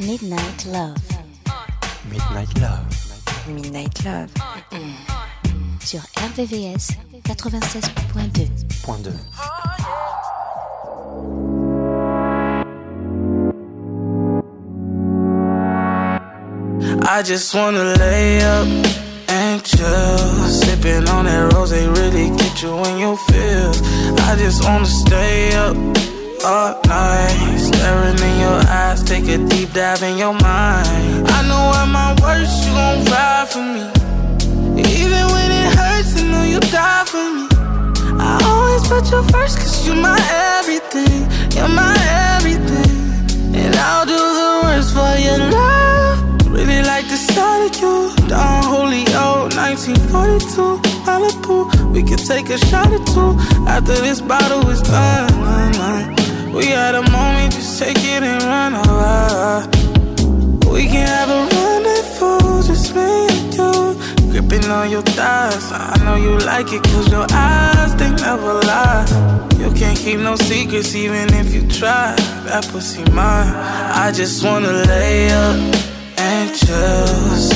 Midnight 0.00 0.66
Love 0.66 0.94
Midnight 2.10 2.58
Love. 2.58 2.84
Midnight 3.48 4.04
Love. 4.04 4.30
sur 5.80 6.00
RVVS 6.16 6.88
96.2. 7.24 8.48
Point 8.84 9.04
2. 9.04 9.10
I 17.08 17.22
just 17.22 17.54
wanna 17.54 17.94
lay 17.98 18.42
up 18.42 18.66
and 19.28 19.62
chill. 19.64 20.65
Sipping 20.86 21.08
on 21.08 21.24
that 21.24 21.52
rose, 21.52 21.70
they 21.70 21.88
really 21.88 22.30
get 22.36 22.62
you 22.62 22.72
in 22.84 22.98
your 22.98 23.16
feels. 23.16 23.82
I 24.28 24.36
just 24.38 24.62
wanna 24.62 24.86
stay 24.86 25.52
up 25.54 25.76
all 26.44 26.80
night. 26.86 27.58
Staring 27.58 28.18
in 28.28 28.40
your 28.40 28.60
eyes, 28.70 29.02
take 29.02 29.26
a 29.26 29.38
deep 29.48 29.72
dive 29.72 30.02
in 30.04 30.16
your 30.16 30.34
mind. 30.34 31.26
I 31.28 31.42
know 31.48 31.64
at 31.80 31.88
my 31.90 32.14
worst, 32.22 32.66
you 32.66 32.72
gon' 32.72 33.04
ride 33.06 33.48
for 33.48 33.64
me. 33.74 33.84
Even 35.02 35.24
when 35.34 35.50
it 35.60 35.74
hurts, 35.74 36.20
I 36.20 36.24
know 36.30 36.44
you 36.44 36.60
die 36.60 37.04
for 37.12 37.26
me. 37.34 37.46
I 38.20 38.38
always 38.44 38.86
put 38.86 39.10
you 39.10 39.22
first, 39.32 39.58
cause 39.58 39.84
you're 39.86 39.96
my 39.96 40.18
everything. 40.58 41.26
You're 41.56 41.74
my 41.82 41.94
everything. 42.36 42.92
And 43.58 43.74
I'll 43.74 44.06
do 44.06 44.20
the 44.40 44.50
worst 44.62 44.94
for 44.94 45.14
your 45.18 45.50
love. 45.50 45.75
You. 47.66 48.14
Don 48.28 48.62
Julio, 48.62 49.50
1942, 49.50 50.78
Malibu. 51.04 51.66
We 51.92 52.02
could 52.04 52.24
take 52.24 52.48
a 52.48 52.58
shot 52.58 52.92
or 52.92 53.04
two 53.06 53.34
after 53.66 53.92
this 53.92 54.20
bottle 54.20 54.68
is 54.70 54.80
done. 54.82 56.54
We 56.54 56.66
had 56.66 56.94
a 56.94 57.02
moment, 57.10 57.54
just 57.54 57.78
take 57.82 57.98
it 57.98 58.22
and 58.22 58.40
run. 58.44 58.74
Oh, 58.76 60.72
we 60.72 60.86
can 60.86 61.08
have 61.08 61.28
a 61.28 61.42
rendezvous, 61.54 62.62
just 62.68 62.94
me 62.94 63.02
and 63.02 63.54
you. 63.54 64.30
Gripping 64.30 64.70
on 64.70 64.88
your 64.88 65.02
thighs. 65.02 65.72
I 65.72 65.98
know 66.04 66.14
you 66.14 66.38
like 66.38 66.72
it, 66.72 66.84
cause 66.84 67.10
your 67.10 67.26
eyes, 67.32 67.96
they 67.96 68.10
never 68.10 68.54
lie. 68.54 69.04
You 69.58 69.72
can't 69.72 69.98
keep 69.98 70.20
no 70.20 70.36
secrets, 70.36 70.94
even 70.94 71.34
if 71.34 71.52
you 71.52 71.68
try. 71.68 72.14
That 72.46 72.68
pussy 72.70 73.02
mine. 73.10 73.52
I 73.92 74.12
just 74.12 74.44
wanna 74.44 74.72
lay 74.72 75.30
up 75.30 75.56
and 76.16 76.54
chill. 76.56 77.55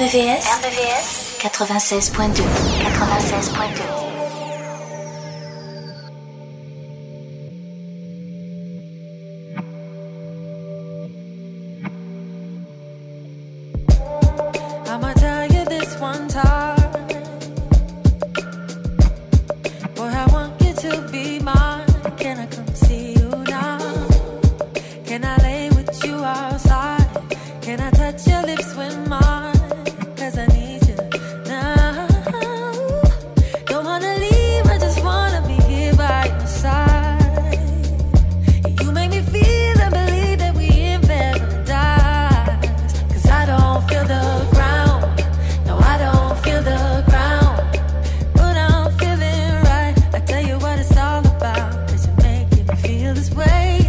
RVVS 0.00 1.36
96.2. 1.42 2.42
96.2. 2.88 4.09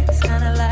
It's 0.08 0.20
kinda 0.20 0.54
like 0.56 0.71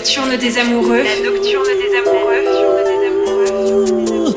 nocturne 0.00 0.36
des 0.38 0.56
amoureux. 0.56 1.02
La 1.02 1.16
nocturne 1.22 1.66
des 1.76 1.94
amoureux. 2.00 2.44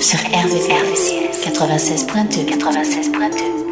Sur 0.02 0.20
RVRVCS 0.20 1.38
96.2 1.48 2.46
96.2 2.50 3.64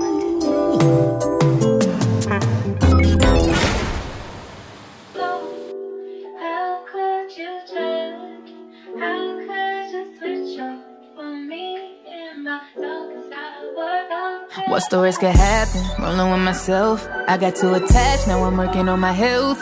What's 14.69 14.87
the 14.87 14.99
risk 14.99 15.23
of 15.23 15.33
happening? 15.35 15.85
Rolling 15.99 16.31
with 16.31 16.39
myself. 16.39 17.05
I 17.27 17.37
got 17.37 17.55
too 17.57 17.73
attached, 17.73 18.27
now 18.27 18.41
I'm 18.45 18.55
working 18.55 18.87
on 18.87 19.01
my 19.01 19.11
health. 19.11 19.61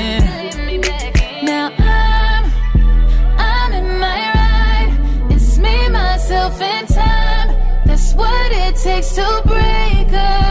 Takes 8.83 9.13
to 9.13 9.41
break 9.45 10.11
a 10.11 10.50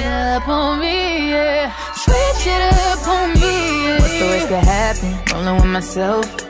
switch 0.00 0.06
it 0.06 0.12
up 0.12 0.48
on 0.48 0.80
me? 0.80 1.30
Yeah, 1.30 1.72
switch 1.94 2.46
it 2.46 2.72
up 2.72 3.06
on 3.08 3.34
me. 3.34 3.84
Yeah. 3.84 3.98
What's 3.98 4.18
the 4.18 4.24
worst 4.26 4.48
could 4.48 4.64
happen? 4.64 5.34
Rolling 5.34 5.56
with 5.56 5.66
myself. 5.66 6.49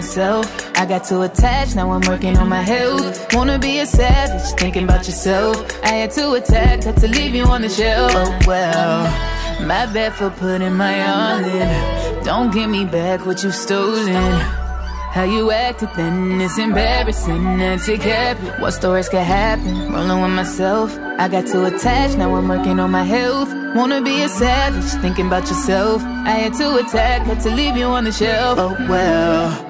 myself. 0.00 0.46
I 0.76 0.86
got 0.86 1.04
too 1.04 1.20
attached, 1.22 1.76
now 1.76 1.90
I'm 1.90 2.00
working 2.08 2.38
on 2.38 2.48
my 2.48 2.62
health. 2.62 3.34
Wanna 3.34 3.58
be 3.58 3.80
a 3.80 3.86
savage, 3.86 4.48
thinking 4.58 4.84
about 4.84 5.06
yourself. 5.06 5.54
I 5.84 5.92
had 6.00 6.10
to 6.12 6.32
attack, 6.32 6.84
had 6.84 6.96
to 7.04 7.08
leave 7.08 7.34
you 7.34 7.44
on 7.44 7.60
the 7.60 7.68
shelf. 7.68 8.10
Oh 8.14 8.38
well, 8.46 9.02
my 9.66 9.84
bad 9.92 10.14
for 10.14 10.30
putting 10.30 10.74
my 10.84 10.96
all 11.06 11.44
in. 11.44 12.24
Don't 12.24 12.50
give 12.50 12.70
me 12.70 12.86
back 12.86 13.26
what 13.26 13.42
you've 13.42 13.54
stolen. 13.54 14.40
How 15.16 15.24
you 15.24 15.50
acted 15.50 15.90
then 15.96 16.40
is 16.40 16.56
embarrassing. 16.58 17.58
That's 17.58 17.86
it. 17.88 18.38
What's 18.60 18.78
the 18.78 18.88
worst 18.88 19.10
could 19.10 19.28
happen? 19.42 19.92
Rolling 19.92 20.22
with 20.22 20.30
myself. 20.30 20.96
I 21.18 21.28
got 21.28 21.46
too 21.46 21.64
attached, 21.66 22.16
now 22.16 22.34
I'm 22.36 22.48
working 22.48 22.80
on 22.80 22.90
my 22.90 23.04
health. 23.04 23.50
Wanna 23.76 24.00
be 24.00 24.22
a 24.22 24.28
savage, 24.30 24.90
thinking 25.02 25.26
about 25.26 25.46
yourself. 25.50 26.02
I 26.32 26.34
had 26.42 26.54
to 26.54 26.76
attack, 26.76 27.26
had 27.26 27.40
to 27.40 27.50
leave 27.50 27.76
you 27.76 27.88
on 27.96 28.04
the 28.04 28.12
shelf. 28.12 28.58
Oh 28.58 28.74
well. 28.88 29.69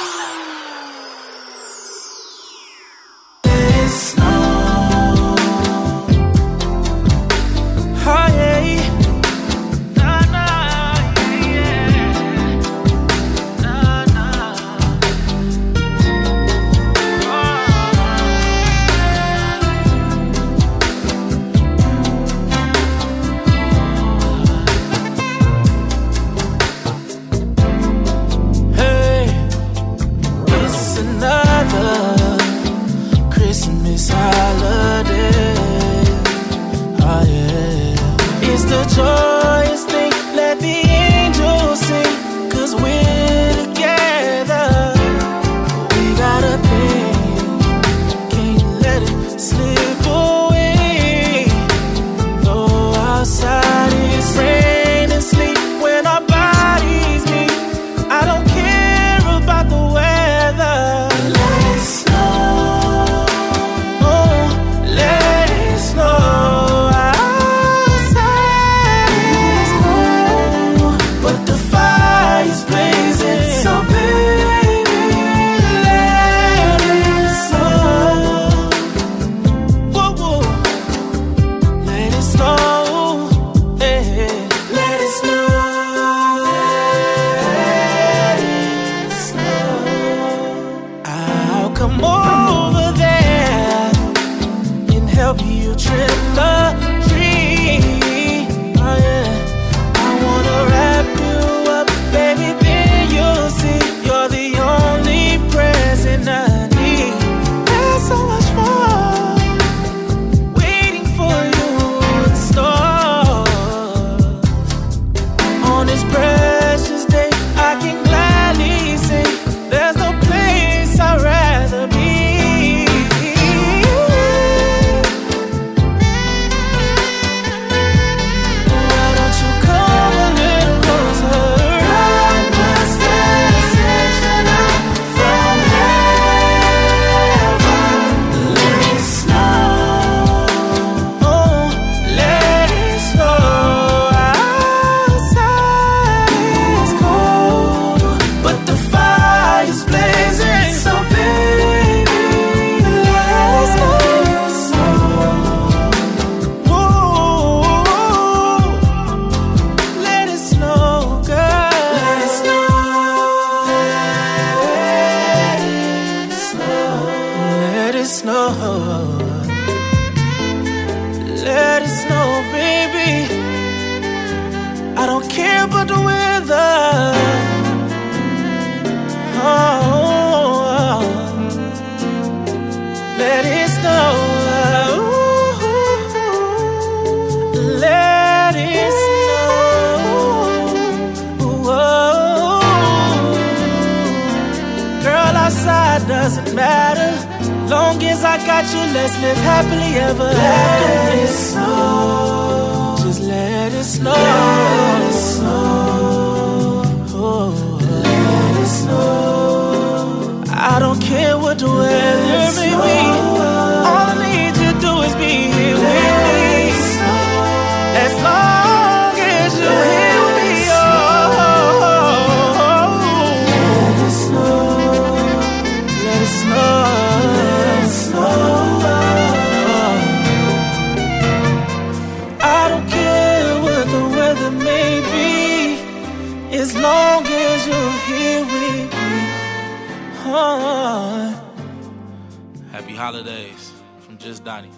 Holidays 243.01 243.73
from 244.01 244.15
Just 244.19 244.43
Donnie. 244.43 244.69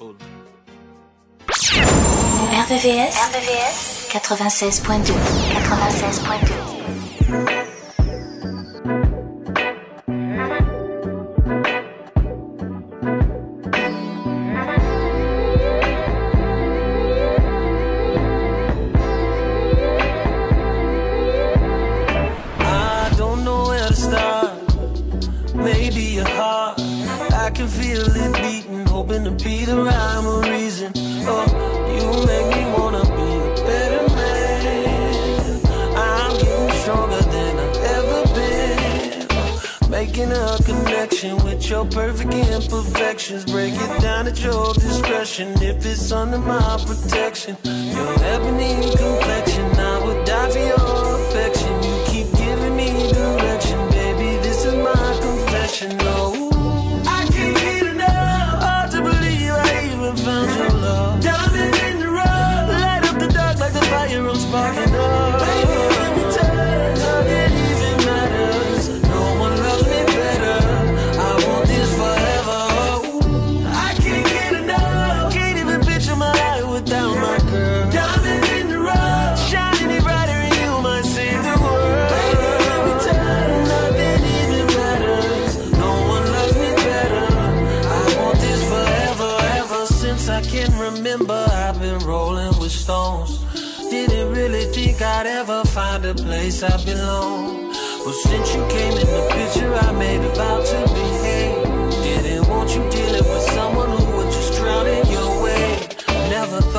Fool. 0.00 0.16
RVVS, 1.46 3.14
RVVS 3.30 4.10
96.2 4.10 5.14
96.2 5.62 6.81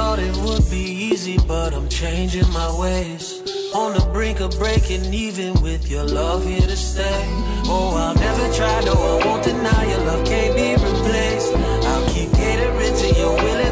thought 0.04 0.20
it 0.20 0.36
would 0.44 0.70
be 0.70 0.86
easy, 1.10 1.38
but 1.48 1.74
I'm 1.74 1.88
changing 1.88 2.50
my 2.52 2.70
ways. 2.78 3.26
On 3.74 3.94
the 3.98 4.06
brink 4.12 4.42
of 4.42 4.52
breaking 4.60 5.13
even 5.13 5.54
with 5.62 5.89
your 5.89 6.04
love 6.04 6.44
here 6.46 6.68
to 6.74 6.76
stay. 6.76 7.24
Oh, 7.74 7.96
I'll 8.04 8.13
never 8.13 8.46
try, 8.54 8.76
no, 8.82 8.96
I 9.12 9.26
won't 9.26 9.44
deny 9.46 9.84
your 9.92 10.04
love 10.10 10.26
can't 10.26 10.54
be 10.58 10.74
replaced. 10.74 11.54
I'll 11.89 12.06
keep 12.13 12.30
catering 12.34 12.96
to 13.02 13.08
your 13.18 13.34
willing. 13.44 13.62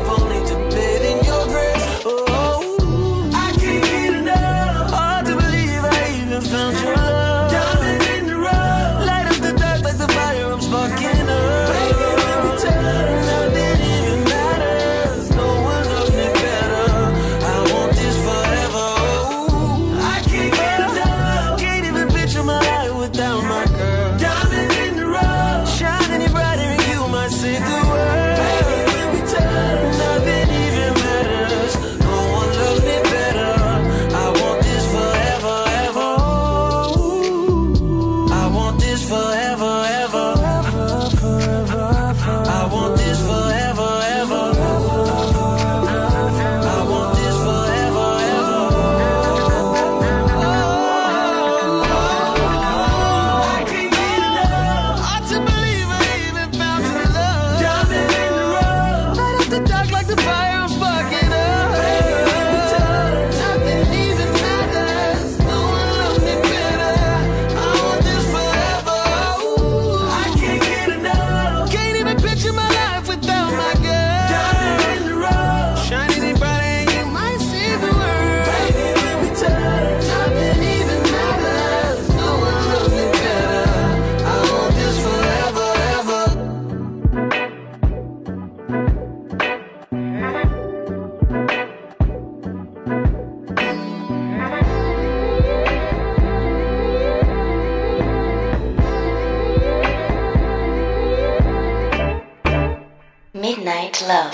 Midnight 103.91 104.07
Love. 104.07 104.31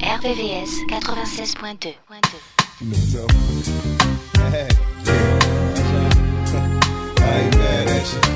RVVS 0.00 0.86
96.2. 0.88 1.94
You 2.80 2.96
know? 3.14 3.26
Hey. 4.50 4.68
I 7.16 7.40
ain't 7.40 7.56
mad 7.56 7.88
at 7.88 8.28
you. 8.28 8.33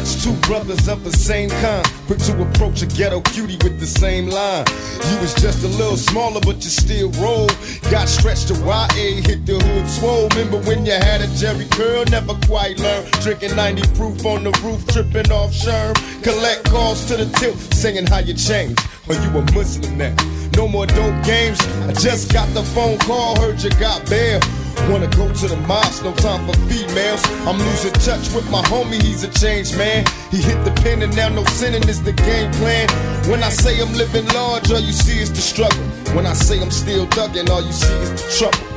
Once 0.00 0.24
two 0.24 0.32
brothers 0.48 0.88
of 0.88 1.04
the 1.04 1.12
same 1.12 1.50
kind, 1.60 1.84
quick 2.06 2.18
to 2.18 2.32
approach 2.40 2.80
a 2.80 2.86
ghetto 2.86 3.20
cutie 3.20 3.58
with 3.62 3.78
the 3.78 3.86
same 3.86 4.30
line. 4.30 4.64
You 5.10 5.20
was 5.20 5.34
just 5.34 5.62
a 5.62 5.68
little 5.76 5.98
smaller, 5.98 6.40
but 6.40 6.56
you 6.64 6.70
still 6.70 7.10
roll. 7.20 7.48
Got 7.90 8.08
stretched 8.08 8.48
to 8.48 8.54
YA, 8.64 9.20
hit 9.28 9.44
the 9.44 9.60
hood 9.60 9.86
swole. 9.86 10.26
Remember 10.30 10.56
when 10.66 10.86
you 10.86 10.92
had 10.92 11.20
a 11.20 11.26
Jerry 11.36 11.66
curl? 11.72 12.06
Never 12.06 12.32
quite 12.48 12.78
learned. 12.78 13.10
Drinking 13.20 13.54
90 13.54 13.82
proof 13.94 14.24
on 14.24 14.44
the 14.44 14.52
roof, 14.64 14.80
tripping 14.88 15.30
off 15.30 15.52
Sherm. 15.52 15.92
Collect 16.22 16.64
calls 16.64 17.04
to 17.08 17.18
the 17.18 17.26
tilt, 17.38 17.58
singing 17.74 18.06
how 18.06 18.20
you 18.20 18.32
changed. 18.32 18.80
Or 19.06 19.16
you 19.16 19.28
a 19.36 19.42
Muslim 19.52 19.98
now. 19.98 20.16
No 20.56 20.66
more 20.66 20.86
dope 20.86 21.24
games. 21.24 21.60
I 21.60 21.92
just 21.92 22.32
got 22.32 22.48
the 22.54 22.62
phone 22.72 22.96
call, 23.00 23.38
heard 23.38 23.62
you 23.62 23.68
got 23.76 24.08
bail. 24.08 24.40
Wanna 24.88 25.08
go 25.08 25.32
to 25.32 25.46
the 25.48 25.56
mosque, 25.68 26.04
no 26.04 26.12
time 26.14 26.46
for 26.46 26.54
females. 26.68 27.22
I'm 27.46 27.58
losing 27.58 27.92
touch 27.92 28.32
with 28.34 28.48
my 28.50 28.62
homie, 28.62 29.02
he's 29.02 29.22
a 29.24 29.28
changed 29.28 29.76
man. 29.76 30.04
He 30.30 30.38
hit 30.38 30.64
the 30.64 30.72
pen 30.82 31.02
and 31.02 31.14
now 31.14 31.28
no 31.28 31.44
sinning 31.44 31.88
is 31.88 32.02
the 32.02 32.12
game 32.12 32.50
plan. 32.52 32.88
When 33.28 33.42
I 33.42 33.50
say 33.50 33.80
I'm 33.80 33.92
living 33.92 34.26
large, 34.28 34.70
all 34.70 34.80
you 34.80 34.92
see 34.92 35.20
is 35.20 35.30
the 35.30 35.40
struggle. 35.40 35.82
When 36.14 36.26
I 36.26 36.32
say 36.32 36.60
I'm 36.60 36.70
still 36.70 37.06
thugging, 37.06 37.48
all 37.50 37.62
you 37.62 37.72
see 37.72 37.94
is 37.94 38.10
the 38.10 38.38
trouble. 38.38 38.69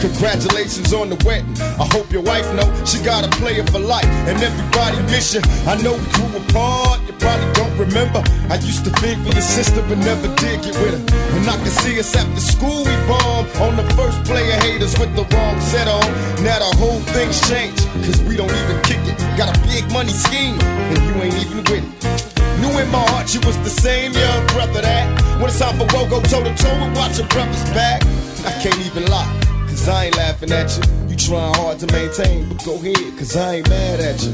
Congratulations 0.00 0.92
on 0.92 1.08
the 1.08 1.16
wedding. 1.24 1.54
I 1.78 1.86
hope 1.94 2.10
your 2.10 2.22
wife 2.22 2.46
know 2.54 2.66
she 2.84 2.98
got 3.02 3.24
a 3.24 3.30
player 3.38 3.64
for 3.66 3.78
life, 3.78 4.04
and 4.26 4.42
everybody 4.42 4.98
miss 5.06 5.34
you. 5.34 5.42
I 5.66 5.80
know 5.82 5.94
we 5.94 6.06
grew 6.18 6.30
apart. 6.42 7.00
You 7.06 7.14
probably 7.14 7.50
don't 7.54 7.76
remember. 7.78 8.22
I 8.50 8.56
used 8.58 8.84
to 8.84 8.90
think 8.98 9.22
for 9.22 9.32
your 9.32 9.46
sister, 9.46 9.82
but 9.88 9.98
never 9.98 10.28
did 10.42 10.62
get 10.62 10.74
with 10.82 10.98
her. 10.98 11.02
And 11.36 11.48
I 11.48 11.56
can 11.56 11.70
see 11.70 11.98
us 12.00 12.14
after 12.16 12.40
school 12.40 12.84
we 12.84 12.94
bombed 13.06 13.48
on 13.62 13.76
the 13.76 13.86
first 13.94 14.22
player 14.24 14.58
haters 14.66 14.98
with 14.98 15.14
the 15.14 15.24
wrong 15.34 15.60
set 15.60 15.86
on. 15.86 16.06
Now 16.42 16.58
the 16.58 16.70
whole 16.76 17.00
thing's 17.14 17.40
changed, 17.48 17.86
cause 18.02 18.20
we 18.22 18.36
don't 18.36 18.50
even 18.50 18.82
kick 18.82 19.00
it. 19.06 19.16
Got 19.38 19.56
a 19.56 19.60
big 19.66 19.86
money 19.92 20.12
scheme, 20.12 20.58
and 20.60 20.98
you 21.06 21.14
ain't 21.22 21.38
even 21.38 21.62
with 21.70 21.86
it. 21.86 22.36
Knew 22.60 22.72
in 22.78 22.88
my 22.90 23.04
heart 23.14 23.32
you 23.34 23.40
was 23.40 23.56
the 23.62 23.70
same 23.70 24.12
young 24.12 24.46
brother 24.48 24.82
that 24.82 25.06
when 25.40 25.50
it's 25.50 25.58
time 25.58 25.76
for 25.78 25.86
woe, 25.94 26.08
go 26.08 26.20
toe 26.22 26.42
to 26.42 26.54
toe 26.56 26.72
and 26.72 26.96
watch 26.96 27.18
your 27.18 27.28
brother's 27.28 27.62
back. 27.70 28.02
I 28.46 28.52
can't 28.62 28.78
even 28.86 29.04
lie, 29.06 29.40
cause 29.68 29.88
I 29.88 30.06
ain't 30.06 30.16
laughing 30.16 30.52
at 30.52 30.70
you. 30.76 30.82
You 31.10 31.16
trying 31.16 31.54
hard 31.54 31.78
to 31.80 31.86
maintain, 31.92 32.48
but 32.48 32.64
go 32.64 32.74
ahead, 32.76 33.18
cause 33.18 33.36
I 33.36 33.56
ain't 33.56 33.68
mad 33.68 34.00
at 34.00 34.22
you. 34.22 34.32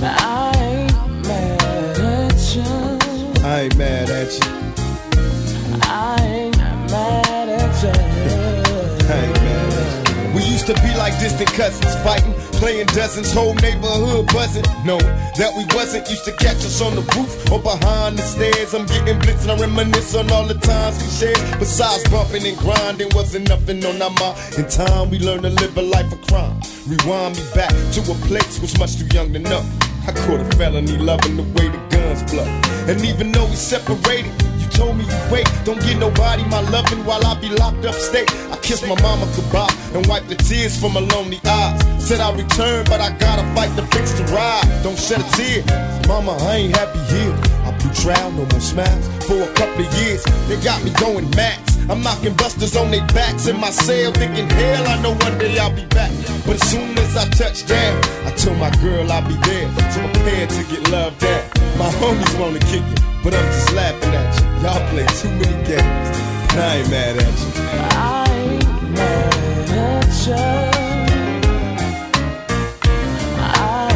I 0.00 0.52
ain't 0.60 0.96
mad 1.28 1.70
at 1.70 1.94
you. 2.54 2.64
I 3.44 3.60
ain't 3.60 3.76
mad 3.76 4.10
at 4.10 4.32
you. 4.32 4.40
I 5.82 6.16
ain't 6.22 6.56
mad 6.90 7.48
at 7.48 7.82
you. 7.82 7.90
I 9.08 9.14
ain't 9.14 9.40
mad 9.44 9.72
at 9.72 10.08
you. 10.08 10.34
We 10.34 10.42
used 10.44 10.66
to 10.66 10.74
be 10.74 10.94
like 10.96 11.18
distant 11.20 11.52
cousins, 11.52 11.94
fighting, 12.02 12.33
playing 12.58 12.86
dozens, 12.86 13.32
whole 13.32 13.54
neighborhood 13.54 14.26
buzzing. 14.32 14.64
No, 14.84 14.98
that 15.38 15.52
we 15.56 15.64
wasn't. 15.74 16.08
Used 16.08 16.24
to 16.24 16.32
catch 16.32 16.60
us 16.64 16.80
on 16.80 16.94
the 16.94 17.02
roof 17.16 17.30
or 17.50 17.60
behind 17.60 18.18
the 18.18 18.22
stairs. 18.22 18.74
I'm 18.74 18.86
getting 18.86 19.18
blitzed, 19.18 19.48
and 19.48 19.52
I 19.52 19.66
reminisce 19.66 20.14
on 20.14 20.30
all 20.30 20.46
the 20.46 20.54
times 20.54 21.02
we 21.02 21.08
shared. 21.10 21.58
Besides 21.58 22.08
bumping 22.10 22.46
and 22.46 22.58
grinding, 22.58 23.08
wasn't 23.14 23.48
nothing 23.48 23.84
on 23.84 24.00
our 24.00 24.10
mind. 24.20 24.38
In 24.58 24.68
time, 24.68 25.10
we 25.10 25.18
learned 25.18 25.42
to 25.42 25.50
live 25.50 25.76
a 25.76 25.82
life 25.82 26.12
of 26.12 26.20
crime. 26.28 26.60
Rewind 26.86 27.36
me 27.36 27.44
back 27.54 27.72
to 27.94 28.00
a 28.00 28.14
place 28.28 28.60
was 28.60 28.78
much 28.78 28.96
too 28.96 29.06
young 29.14 29.32
to 29.32 29.38
know. 29.38 29.64
I 30.06 30.12
caught 30.12 30.40
a 30.40 30.44
felony 30.56 30.98
loving 30.98 31.36
the 31.36 31.42
way 31.56 31.68
the 31.68 31.80
guns 31.88 32.22
blow. 32.30 32.44
And 32.88 33.00
even 33.04 33.32
though 33.32 33.46
we 33.46 33.56
separated, 33.56 34.32
told 34.74 34.96
me 34.96 35.04
you 35.04 35.20
wait. 35.30 35.48
Don't 35.64 35.80
give 35.80 35.98
nobody 35.98 36.44
my 36.44 36.60
loving 36.70 37.04
while 37.04 37.24
I 37.24 37.38
be 37.40 37.48
locked 37.48 37.84
up 37.86 37.94
state. 37.94 38.30
I 38.50 38.56
kissed 38.58 38.86
my 38.86 39.00
mama 39.00 39.26
goodbye 39.34 39.72
and 39.94 40.06
wiped 40.06 40.28
the 40.28 40.36
tears 40.36 40.78
from 40.78 40.94
my 40.94 41.00
lonely 41.00 41.40
eyes. 41.46 41.80
Said 41.98 42.20
I'll 42.20 42.36
return, 42.36 42.84
but 42.86 43.00
I 43.00 43.16
gotta 43.18 43.42
fight 43.54 43.74
to 43.76 43.86
fix 43.94 44.12
the 44.12 44.24
ride. 44.34 44.66
Don't 44.82 44.98
shed 44.98 45.20
a 45.20 45.28
tear. 45.36 45.64
Mama, 46.06 46.32
I 46.50 46.56
ain't 46.56 46.76
happy 46.76 47.00
here. 47.14 47.34
I 47.64 47.70
blew 47.78 47.92
trial, 47.94 48.30
no 48.32 48.44
more 48.44 48.60
smiles. 48.60 49.06
For 49.26 49.40
a 49.40 49.52
couple 49.54 49.86
of 49.86 49.94
years, 50.02 50.22
they 50.48 50.60
got 50.62 50.82
me 50.84 50.90
going 51.00 51.30
max. 51.30 51.74
I'm 51.88 52.02
knocking 52.02 52.34
busters 52.34 52.76
on 52.76 52.90
their 52.90 53.06
backs 53.08 53.46
in 53.46 53.58
my 53.58 53.70
cell, 53.70 54.12
thinking, 54.12 54.48
hell, 54.48 54.88
I 54.88 55.00
know 55.02 55.14
one 55.14 55.38
day 55.38 55.58
I'll 55.58 55.74
be 55.74 55.84
back. 55.86 56.10
But 56.46 56.56
as 56.56 56.70
soon 56.70 56.96
as 56.98 57.16
I 57.16 57.28
touch 57.30 57.66
down, 57.66 57.96
I 58.26 58.32
tell 58.36 58.54
my 58.54 58.70
girl 58.80 59.10
I'll 59.10 59.26
be 59.26 59.36
there. 59.48 59.68
So 59.92 60.00
prepare 60.12 60.46
to 60.46 60.62
get 60.70 60.90
loved 60.90 61.22
at. 61.24 61.44
My 61.78 61.90
homies 62.00 62.40
wanna 62.40 62.60
kick 62.60 62.84
it, 62.84 63.00
but 63.24 63.34
I'm 63.34 63.46
just 63.46 63.72
laughing 63.72 64.14
at 64.14 64.36
you. 64.36 64.44
Y'all 64.62 64.88
play 64.90 65.06
too 65.16 65.30
many 65.30 65.66
games. 65.66 65.80
and 66.52 66.60
I 66.60 66.76
ain't 66.76 66.90
mad 66.90 67.16
at 67.16 67.38
you. 67.40 67.48
I 67.56 68.28
ain't 68.30 68.90
mad 68.92 69.70
at 69.70 70.26
you. 70.26 70.34
I. 73.40 73.94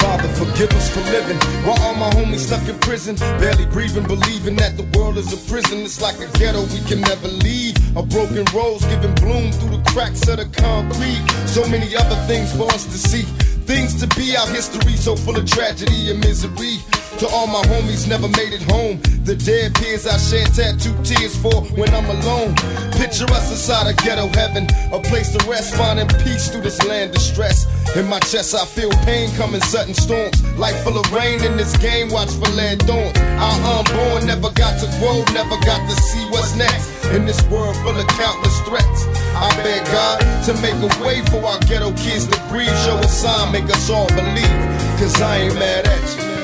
Father, 0.00 0.28
forgive 0.34 0.70
us 0.72 0.90
for 0.90 1.00
living 1.12 1.36
while 1.64 1.80
all 1.82 1.94
my 1.94 2.10
homies 2.10 2.46
stuck 2.46 2.68
in 2.68 2.76
prison. 2.80 3.14
Barely 3.38 3.66
breathing, 3.66 4.04
believing 4.04 4.56
that 4.56 4.76
the 4.76 4.82
world 4.98 5.16
is 5.16 5.32
a 5.32 5.36
prison. 5.48 5.78
It's 5.80 6.00
like 6.02 6.18
a 6.18 6.26
ghetto 6.38 6.62
we 6.62 6.80
can 6.88 7.00
never 7.02 7.28
leave. 7.28 7.76
A 7.96 8.02
broken 8.02 8.44
rose 8.52 8.84
giving 8.86 9.14
bloom 9.14 9.52
through 9.52 9.76
the 9.76 9.82
cracks 9.90 10.26
of 10.26 10.38
the 10.38 10.46
concrete. 10.60 11.22
So 11.46 11.66
many 11.68 11.94
other 11.94 12.16
things 12.26 12.52
for 12.56 12.64
us 12.72 12.84
to 12.86 12.98
see. 12.98 13.24
Things 13.66 13.94
to 14.00 14.06
be, 14.14 14.36
our 14.36 14.46
history 14.46 14.94
so 14.94 15.16
full 15.16 15.36
of 15.36 15.44
tragedy 15.44 16.10
and 16.12 16.20
misery. 16.20 16.78
To 17.20 17.26
all 17.28 17.46
my 17.46 17.64
homies 17.72 18.06
never 18.06 18.28
made 18.28 18.52
it 18.52 18.60
home. 18.68 19.00
The 19.24 19.36
dead 19.36 19.72
peers 19.76 20.06
I 20.06 20.20
shed 20.20 20.52
tattooed 20.52 21.00
tears 21.00 21.32
for 21.40 21.64
when 21.72 21.88
I'm 21.96 22.04
alone. 22.04 22.52
Picture 22.92 23.24
us 23.32 23.48
inside 23.48 23.88
a 23.88 23.94
ghetto 24.04 24.28
heaven, 24.36 24.68
a 24.92 25.00
place 25.00 25.32
to 25.32 25.40
rest, 25.48 25.74
finding 25.76 26.08
peace 26.20 26.52
through 26.52 26.60
this 26.60 26.76
land 26.84 27.16
of 27.16 27.22
stress. 27.22 27.64
In 27.96 28.04
my 28.06 28.20
chest, 28.20 28.54
I 28.54 28.66
feel 28.66 28.90
pain 29.08 29.32
coming 29.40 29.62
sudden 29.62 29.94
storms. 29.94 30.44
Life 30.60 30.76
full 30.84 31.00
of 31.00 31.10
rain 31.10 31.42
in 31.42 31.56
this 31.56 31.74
game, 31.78 32.12
watch 32.12 32.28
for 32.36 32.52
lead 32.52 32.84
thorns. 32.84 33.16
Our 33.40 33.80
unborn 33.80 34.28
never 34.28 34.52
got 34.52 34.76
to 34.84 34.86
grow, 35.00 35.24
never 35.32 35.56
got 35.64 35.80
to 35.88 35.96
see 35.96 36.24
what's 36.28 36.54
next. 36.54 36.92
In 37.16 37.24
this 37.24 37.40
world 37.48 37.76
full 37.80 37.96
of 37.96 38.06
countless 38.12 38.60
threats, 38.68 39.08
I 39.32 39.48
beg 39.64 39.80
God 39.88 40.20
to 40.44 40.52
make 40.60 40.76
a 40.84 40.92
way 41.00 41.24
for 41.32 41.40
our 41.48 41.60
ghetto 41.64 41.96
kids 41.96 42.28
to 42.28 42.36
breathe. 42.52 42.76
Show 42.84 43.00
a 43.00 43.08
sign, 43.08 43.52
make 43.52 43.72
us 43.72 43.88
all 43.88 44.08
believe. 44.08 44.60
Cause 45.00 45.16
I 45.22 45.48
ain't 45.48 45.54
mad 45.54 45.86
at 45.86 46.20
you. 46.20 46.35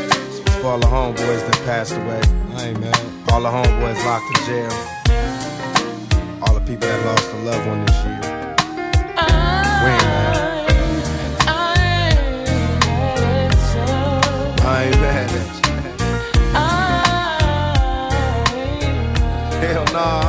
For 0.63 0.69
all 0.69 0.79
the 0.79 0.87
homeboys 0.87 1.43
that 1.45 1.61
passed 1.65 1.93
away. 1.93 2.21
I 2.55 2.69
ain't 2.69 2.79
mad. 2.79 2.97
All 3.33 3.43
the 3.43 3.49
homeboys 3.49 3.99
locked 4.05 4.29
in 4.31 4.37
jail. 4.47 4.71
All 6.41 6.55
the 6.55 6.61
people 6.61 6.87
that 6.87 7.05
lost 7.05 7.33
a 7.33 7.37
loved 7.39 7.67
one 7.67 7.85
this 7.85 7.97
year. 8.05 8.21
We 9.83 9.91
ain't 9.91 10.07
mad. 10.07 10.39
I 14.65 14.85
ain't 14.85 15.01
mad 15.01 15.33
at 15.33 15.51
you. 15.57 15.73
Hell 19.67 19.85
nah, 19.93 19.99
I 19.99 19.99
ain't 19.99 19.99
mad 19.99 20.22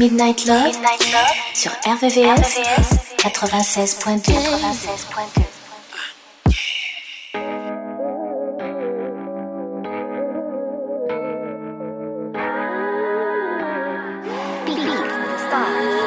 Midnight 0.00 0.46
Love, 0.46 0.72
sur 1.52 1.70
RVVS, 1.84 2.58
96.2. 3.18 4.32
96.2. 4.32 5.42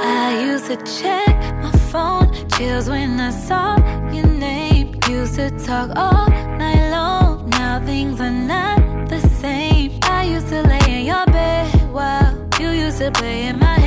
I 0.03 0.43
used 0.43 0.65
to 0.65 0.77
check 0.99 1.37
my 1.61 1.71
phone, 1.91 2.31
chills 2.57 2.89
when 2.89 3.19
I 3.19 3.29
saw 3.29 3.77
your 4.11 4.25
name. 4.25 4.95
Used 5.07 5.35
to 5.35 5.51
talk 5.51 5.91
all 5.95 6.31
night 6.57 6.89
long. 6.89 7.47
Now 7.51 7.79
things 7.85 8.19
are 8.19 8.31
not 8.31 9.07
the 9.07 9.19
same. 9.39 9.99
I 10.01 10.23
used 10.23 10.47
to 10.49 10.63
lay 10.63 10.81
in 10.99 11.05
your 11.05 11.27
bed 11.27 11.69
while 11.93 12.33
you 12.59 12.69
used 12.69 12.97
to 12.97 13.11
play 13.11 13.43
in 13.45 13.59
my 13.59 13.82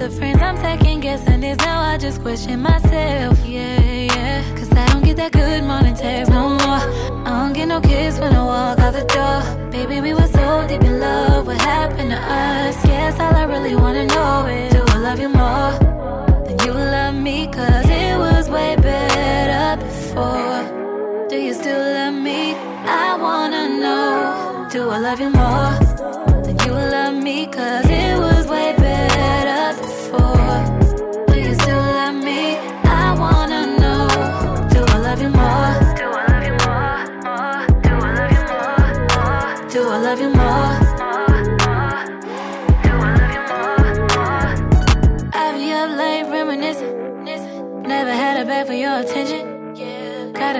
the 0.00 0.08
friends 0.08 0.40
I'm 0.40 0.56
second 0.56 1.00
guessing 1.00 1.40
this. 1.42 1.58
Now 1.58 1.82
I 1.82 1.98
just 1.98 2.22
question 2.22 2.62
myself, 2.62 3.38
yeah, 3.46 3.80
yeah. 4.14 4.56
Cause 4.56 4.72
I 4.72 4.86
don't 4.88 5.04
get 5.04 5.16
that 5.18 5.32
good 5.32 5.62
morning 5.62 5.94
text 5.94 6.32
no 6.32 6.48
more. 6.48 6.82
I 7.28 7.30
don't 7.40 7.52
get 7.52 7.66
no 7.68 7.82
kiss 7.82 8.18
when 8.18 8.32
I 8.34 8.42
walk 8.42 8.78
out 8.78 8.94
the 8.94 9.04
door. 9.16 9.40
Baby, 9.70 10.00
we 10.00 10.14
were 10.14 10.30
so 10.38 10.66
deep 10.66 10.82
in 10.84 11.00
love. 11.00 11.46
What 11.46 11.60
happened 11.60 12.10
to 12.12 12.16
us? 12.16 12.76
Guess 12.86 13.20
all 13.20 13.34
I 13.34 13.44
really 13.44 13.76
wanna 13.76 14.06
know 14.06 14.46
is 14.46 14.72
Do 14.72 14.82
I 14.88 14.98
love 15.06 15.20
you 15.20 15.28
more 15.28 15.72
than 16.46 16.56
you 16.64 16.72
love 16.72 17.14
me? 17.14 17.46
Cause 17.48 17.86
it 18.02 18.16
was 18.16 18.48
way 18.48 18.76
better 18.76 19.84
before. 19.84 21.28
Do 21.28 21.36
you 21.36 21.52
still 21.52 21.78
love 21.78 22.14
me? 22.14 22.54
I 23.04 23.18
wanna 23.20 23.68
know. 23.82 24.66
Do 24.72 24.88
I 24.88 24.98
love 24.98 25.20
you 25.20 25.28
more 25.28 25.72
than 26.44 26.56
you 26.64 26.72
love 26.72 27.14
me? 27.22 27.46
Cause 27.48 27.99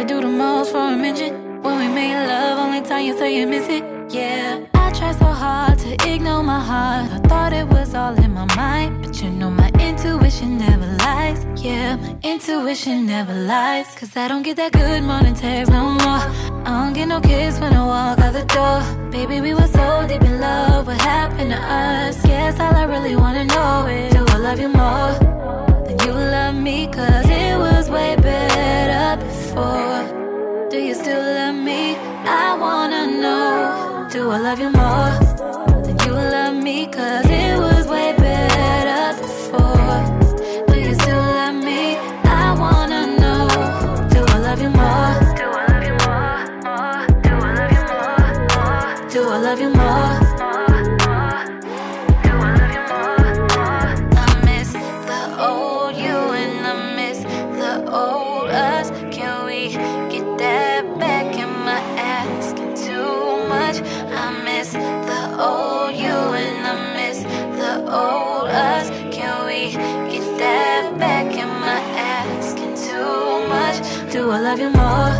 Gotta 0.00 0.14
do 0.14 0.20
the 0.22 0.28
most 0.28 0.72
for 0.72 0.78
a 0.78 0.96
mention. 0.96 1.60
When 1.62 1.78
we 1.78 1.86
made 1.86 2.26
love, 2.26 2.58
only 2.58 2.80
time 2.80 3.04
you 3.04 3.18
say 3.18 3.38
you 3.38 3.46
miss 3.46 3.68
it. 3.68 3.84
Yeah. 4.08 4.64
I 4.72 4.90
try 4.92 5.12
so 5.12 5.26
hard 5.26 5.78
to 5.80 5.92
ignore 6.10 6.42
my 6.42 6.58
heart. 6.58 7.10
I 7.12 7.18
thought 7.28 7.52
it 7.52 7.68
was 7.68 7.94
all 7.94 8.14
in 8.14 8.32
my 8.32 8.46
mind. 8.56 9.04
But 9.04 9.20
you 9.20 9.28
know 9.28 9.50
my 9.50 9.68
intuition 9.78 10.56
never 10.56 10.86
lies. 11.04 11.44
Yeah, 11.62 11.96
my 11.96 12.16
intuition 12.22 13.04
never 13.04 13.34
lies. 13.34 13.88
Cause 13.94 14.16
I 14.16 14.26
don't 14.26 14.42
get 14.42 14.56
that 14.56 14.72
good 14.72 15.02
morning 15.02 15.34
text 15.34 15.70
no 15.70 15.90
more. 15.90 16.22
I 16.64 16.82
don't 16.82 16.94
get 16.94 17.06
no 17.08 17.20
kiss 17.20 17.60
when 17.60 17.74
I 17.74 17.84
walk 17.84 18.20
out 18.20 18.32
the 18.32 18.46
door. 18.56 18.80
Baby, 19.10 19.42
we 19.42 19.52
were 19.52 19.70
so 19.78 20.06
deep 20.08 20.22
in 20.22 20.40
love. 20.40 20.86
What 20.86 20.98
happened 21.02 21.50
to 21.50 21.58
us? 21.58 22.22
Guess 22.24 22.58
all 22.58 22.74
I 22.74 22.84
really 22.84 23.16
wanna 23.16 23.44
know 23.44 23.86
is 23.86 24.14
Do 24.14 24.24
I 24.26 24.38
love 24.38 24.60
you 24.60 24.70
more 24.70 25.12
than 25.84 25.98
you 26.06 26.14
love 26.14 26.54
me? 26.54 26.86
Cause 26.86 27.29
was 27.72 27.90
way 27.90 28.16
better 28.16 29.24
before. 29.24 30.68
Do 30.70 30.78
you 30.78 30.94
still 30.94 31.22
love 31.38 31.54
me? 31.54 31.96
I 32.44 32.56
wanna 32.64 33.04
know. 33.22 34.08
Do 34.12 34.30
I 34.30 34.38
love 34.38 34.60
you 34.64 34.70
more 34.70 35.12
than 35.84 35.96
you 36.04 36.12
love 36.12 36.54
me? 36.54 36.86
Cause 36.86 37.29
I 74.32 74.38
love 74.38 74.60
you 74.60 74.70
more 74.70 75.19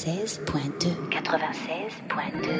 96.2, 0.00 1.10
96.2. 1.10 2.59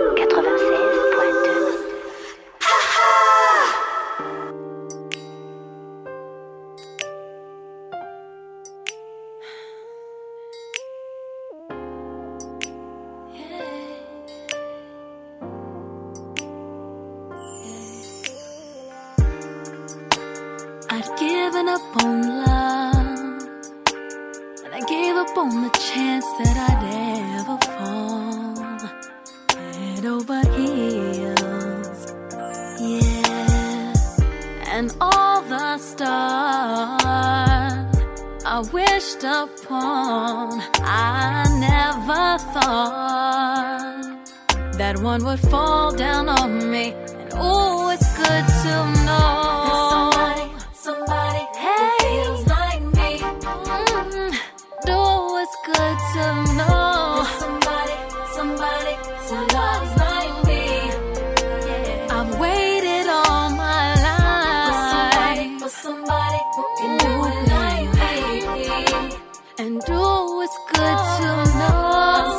and 69.61 69.83
oh, 69.89 70.41
it's 70.41 70.57
good 70.73 70.97
oh, 70.97 71.17
to 71.17 71.29
know 71.59 71.77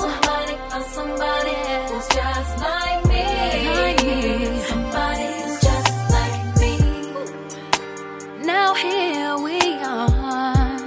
somebody, 0.02 0.54
find 0.70 0.86
somebody 0.98 1.54
who's 1.86 2.08
just 2.18 2.52
like 2.66 3.00
me. 3.10 3.24
Like 3.78 4.00
me. 4.02 4.60
Somebody 4.72 5.26
who's 5.38 5.60
just 5.68 5.94
like 6.16 6.42
me. 6.60 6.72
Now 8.44 8.74
here 8.74 9.36
we 9.46 9.60
are, 9.94 10.80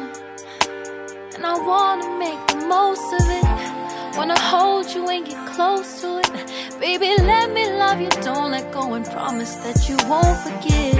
and 1.35 1.45
I 1.53 1.55
wanna 1.71 2.09
make 2.19 2.41
the 2.51 2.67
most 2.67 3.07
of 3.19 3.25
it. 3.39 4.17
Wanna 4.17 4.39
hold 4.39 4.93
you 4.93 5.07
and 5.07 5.25
get 5.25 5.39
close 5.53 6.01
to 6.01 6.19
it, 6.19 6.31
baby. 6.81 7.15
Let 7.33 7.53
me 7.53 7.63
love 7.83 8.01
you, 8.01 8.09
don't 8.27 8.51
let 8.51 8.73
go, 8.73 8.93
and 8.93 9.05
promise 9.05 9.55
that 9.63 9.87
you 9.87 9.95
won't 10.09 10.37
forget. 10.45 10.99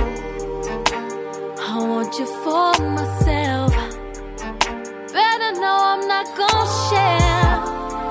I 1.60 1.78
want 1.78 2.18
you 2.20 2.26
for 2.44 2.72
myself 2.98 3.75
know 5.60 5.78
I'm 5.94 6.08
not 6.08 6.26
gonna 6.36 6.66
share. 6.90 7.52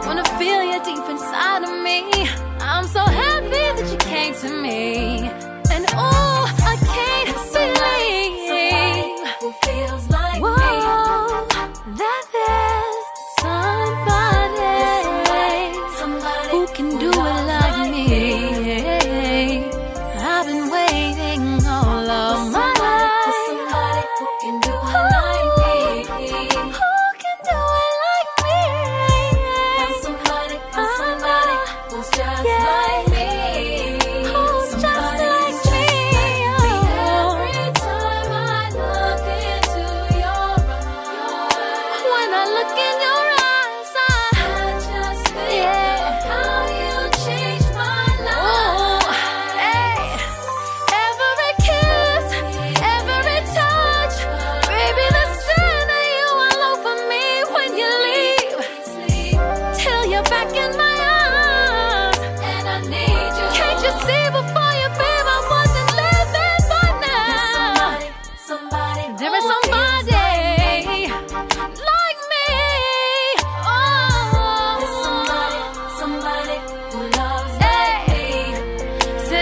Wanna 0.07 0.25
feel 0.39 0.63
you 0.63 0.79
deep 0.85 1.09
inside 1.09 1.63
of 1.65 1.75
me. 1.83 2.29
I'm 2.61 2.87
so 2.87 3.01
happy 3.01 3.65
that 3.77 3.87
you 3.91 3.99
came 3.99 4.35
to 4.43 4.51
me. 4.51 5.29
And 5.75 5.85
oh, 5.95 6.55
I 6.73 6.77
can't. 6.77 7.64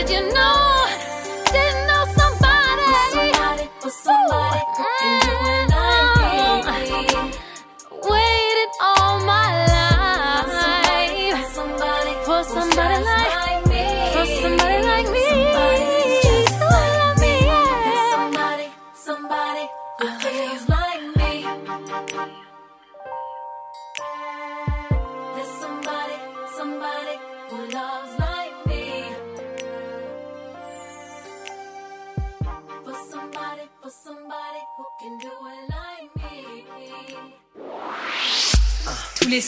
but 0.03 0.11
you 0.11 0.33
know 0.35 0.72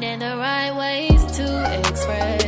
Finding 0.00 0.18
the 0.18 0.36
right 0.36 0.74
ways 0.74 1.36
to 1.36 1.78
express. 1.78 2.39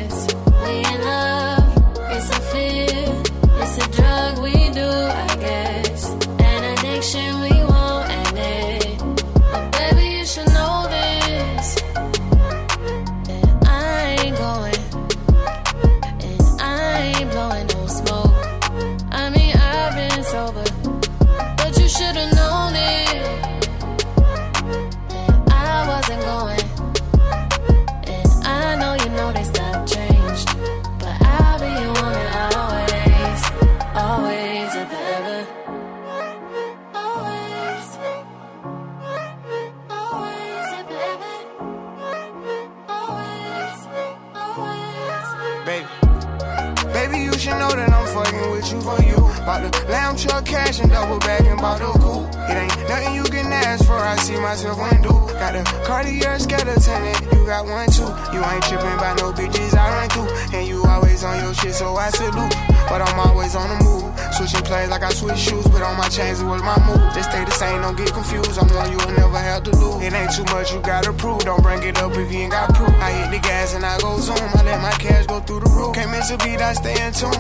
I 54.13 54.17
see 54.17 54.37
myself 54.37 54.77
undo. 54.93 55.09
Got 55.41 55.57
the 55.57 55.65
Cartier 55.89 56.39
skeleton 56.39 57.01
and 57.01 57.21
you 57.33 57.47
got 57.47 57.65
one 57.65 57.89
too. 57.89 58.05
You 58.37 58.45
ain't 58.45 58.63
tripping 58.69 58.99
by 59.01 59.17
no 59.17 59.33
bitches 59.33 59.73
I 59.73 59.89
run 59.89 60.09
through. 60.13 60.29
And 60.53 60.69
you 60.69 60.85
always 60.85 61.25
on 61.25 61.43
your 61.43 61.55
shit, 61.55 61.73
so 61.73 61.97
I 61.97 62.11
salute. 62.11 62.53
But 62.93 63.01
I'm 63.01 63.19
always 63.19 63.57
on 63.57 63.65
the 63.73 63.79
move. 63.83 64.05
Switching 64.37 64.61
plays 64.69 64.91
like 64.91 65.03
I 65.03 65.09
switch 65.09 65.39
shoes, 65.39 65.65
but 65.65 65.81
on 65.81 65.97
my 65.97 66.09
chains 66.09 66.43
it 66.43 66.45
was 66.45 66.61
my 66.61 66.77
move. 66.85 67.01
Just 67.15 67.31
stay 67.31 67.43
the 67.43 67.53
same, 67.53 67.81
don't 67.81 67.97
get 67.97 68.13
confused. 68.13 68.59
I'm 68.61 68.69
one 68.77 68.93
you 68.93 68.99
will 68.99 69.17
never 69.17 69.39
have 69.39 69.63
to 69.65 69.73
lose. 69.81 70.05
It 70.05 70.13
ain't 70.13 70.37
too 70.37 70.45
much 70.53 70.75
you 70.75 70.81
gotta 70.81 71.13
prove. 71.15 71.41
Don't 71.49 71.63
bring 71.63 71.83
it 71.83 71.97
up 71.97 72.13
if 72.13 72.31
you 72.31 72.41
ain't 72.41 72.53
got 72.53 72.75
proof. 72.75 72.93
I 73.01 73.13
hit 73.13 73.31
the 73.33 73.41
gas 73.41 73.75
and 73.75 73.85
I 73.85 73.99
go 73.99 74.21
zoom. 74.21 74.37
I 74.37 74.63
let 74.63 74.83
my 74.83 74.93
cash 75.01 75.25
go 75.25 75.41
through 75.41 75.61
the 75.61 75.71
roof. 75.71 75.95
Can't 75.95 76.11
miss 76.11 76.31
a 76.31 76.37
beat, 76.37 76.61
I 76.61 76.75
stay 76.75 77.01
in 77.01 77.15
tune. 77.15 77.33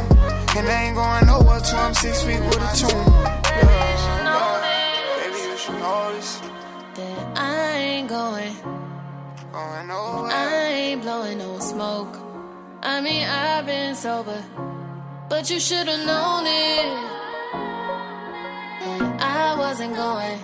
And 0.57 0.65
I 0.65 0.89
ain't 0.89 0.97
going 0.97 1.27
nowhere 1.29 1.61
till 1.61 1.77
I'm 1.77 1.93
six 1.93 2.23
feet 2.23 2.41
with 2.41 2.57
a 2.57 2.71
tune. 2.81 3.05
Yeah, 3.61 4.57
baby, 5.21 5.37
you 5.37 5.57
should 5.59 5.77
know 5.77 6.13
this. 6.17 6.52
That 8.13 8.21
I 9.55 9.81
ain't 9.81 9.89
going. 9.89 10.31
I 10.31 10.65
ain't 10.67 11.01
blowing 11.01 11.39
no 11.39 11.59
smoke. 11.61 12.15
I 12.83 13.01
mean, 13.01 13.27
I've 13.27 13.65
been 13.65 13.95
sober, 13.95 14.45
but 15.31 15.49
you 15.49 15.59
should've 15.59 16.05
known 16.05 16.45
it. 16.45 16.85
And 18.83 19.19
I 19.19 19.57
wasn't 19.59 19.97
going. 19.97 20.39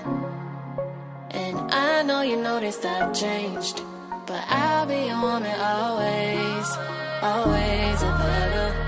And 1.30 1.58
I 1.70 2.02
know 2.04 2.22
you 2.22 2.36
noticed 2.38 2.86
I've 2.86 3.12
changed. 3.12 3.82
But 4.24 4.44
I'll 4.48 4.86
be 4.86 5.04
your 5.08 5.20
woman 5.20 5.60
always. 5.60 6.66
Always 7.20 8.02
a 8.02 8.12
better. 8.22 8.87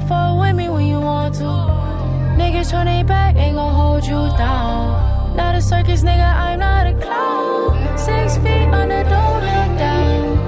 right. 0.00 0.08
Fuck 0.08 0.40
with 0.40 0.56
me 0.56 0.68
when 0.68 0.86
you 0.86 1.00
want 1.00 1.34
to. 1.36 1.44
Niggas 2.36 2.70
turn 2.70 2.86
their 2.86 3.04
back, 3.04 3.36
ain't 3.36 3.56
gon' 3.56 3.74
hold 3.74 4.04
you 4.04 4.36
down. 4.38 5.36
Not 5.36 5.54
a 5.54 5.62
circus 5.62 6.02
nigga, 6.02 6.34
I'm 6.34 6.58
not 6.58 6.86
a 6.86 6.94
clown. 6.94 7.98
Six 7.98 8.36
feet 8.38 8.68
under, 8.72 9.02
don't 9.04 9.42
look 9.44 9.78
down. 9.78 10.38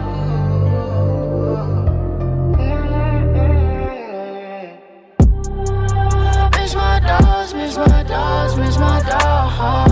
Miss 6.61 6.75
my 6.75 7.01
dogs, 7.01 7.55
miss 7.55 7.77
my 7.77 8.03
dogs, 8.03 8.57
miss 8.57 8.79
my 8.79 9.03
dogs. 9.03 9.92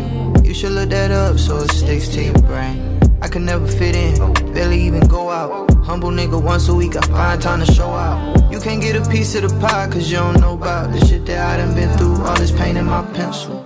You 0.51 0.55
should 0.55 0.73
look 0.73 0.89
that 0.89 1.11
up 1.11 1.39
so 1.39 1.59
it 1.59 1.71
sticks 1.71 2.09
to 2.09 2.21
your 2.21 2.33
brain. 2.41 2.99
I 3.21 3.29
can 3.29 3.45
never 3.45 3.65
fit 3.65 3.95
in, 3.95 4.33
barely 4.53 4.81
even 4.81 5.07
go 5.07 5.29
out. 5.29 5.73
Humble 5.75 6.09
nigga 6.09 6.43
once 6.43 6.67
a 6.67 6.73
week, 6.73 6.97
I 6.97 7.01
find 7.07 7.41
time 7.41 7.65
to 7.65 7.71
show 7.71 7.89
out. 7.91 8.51
You 8.51 8.59
can't 8.59 8.81
get 8.81 8.97
a 8.97 9.09
piece 9.09 9.33
of 9.35 9.43
the 9.43 9.59
pie, 9.61 9.87
cause 9.89 10.11
you 10.11 10.17
don't 10.17 10.41
know 10.41 10.55
about 10.55 10.91
the 10.91 10.99
shit 11.05 11.25
that 11.27 11.39
I 11.39 11.55
done 11.55 11.73
been 11.73 11.97
through. 11.97 12.21
All 12.25 12.35
this 12.35 12.51
pain 12.51 12.75
in 12.75 12.83
my 12.83 13.01
pencil. 13.13 13.65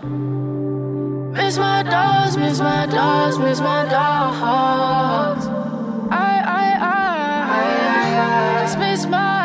Miss 1.33 1.57
my 1.57 1.81
dogs, 1.81 2.37
miss 2.37 2.59
my 2.59 2.85
dogs, 2.85 3.39
miss 3.39 3.59
my 3.61 3.85
dogs. 3.85 5.47
I, 6.11 6.43
I, 6.45 6.65
I, 6.81 6.99
I, 8.59 8.61
just 8.61 8.77
miss 8.77 9.07
my 9.07 9.44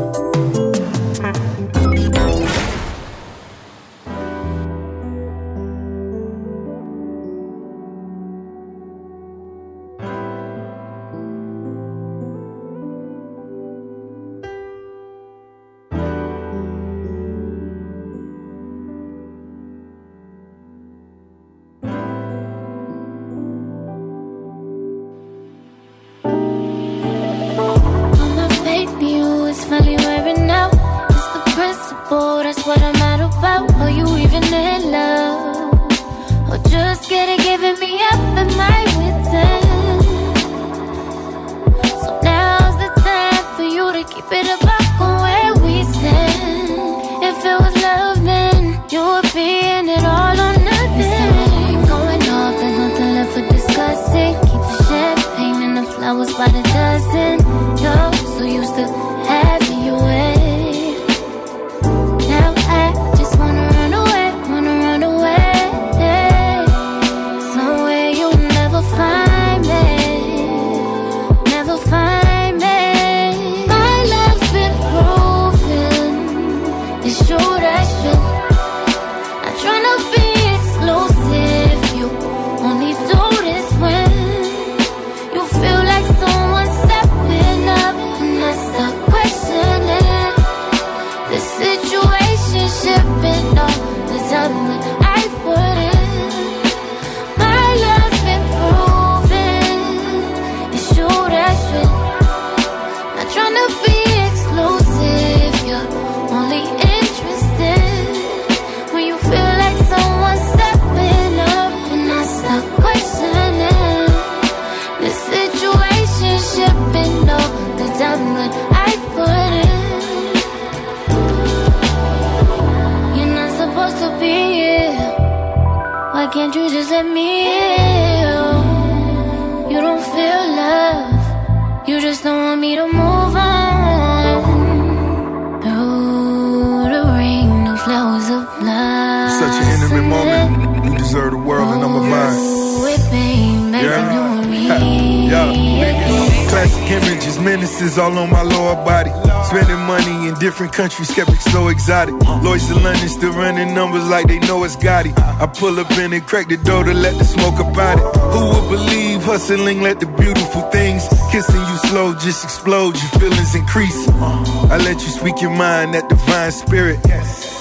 in 150.79 150.87
different 150.87 151.11
skeptics 151.11 151.45
so 151.45 151.67
exotic. 151.67 152.15
Lloyds 152.43 152.67
to 152.67 152.75
London 152.75 153.09
still 153.09 153.33
running 153.33 153.73
numbers 153.73 154.07
like 154.07 154.27
they 154.27 154.39
know 154.39 154.63
it's 154.63 154.75
Gotti. 154.75 155.11
I 155.17 155.45
pull 155.47 155.79
up 155.79 155.91
in 155.97 156.13
and 156.13 156.25
crack 156.25 156.47
the 156.47 156.57
door 156.57 156.83
to 156.83 156.93
let 156.93 157.17
the 157.17 157.25
smoke 157.25 157.59
about 157.59 157.97
it. 157.99 158.05
Who 158.31 158.41
would 158.53 158.69
believe 158.69 159.23
hustling 159.23 159.81
let 159.81 159.99
the 159.99 160.05
beautiful 160.05 160.61
things 160.71 161.07
kissing 161.31 161.59
you 161.59 161.77
slow 161.89 162.13
just 162.13 162.43
explode, 162.43 162.95
your 162.95 163.11
feelings 163.19 163.55
increase. 163.55 164.07
I 164.09 164.77
let 164.77 165.01
you 165.01 165.09
speak 165.09 165.41
your 165.41 165.51
mind, 165.51 165.93
that 165.93 166.07
divine 166.09 166.51
spirit. 166.51 166.99